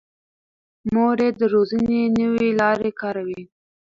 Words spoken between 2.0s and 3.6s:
نوې لارې کاروي.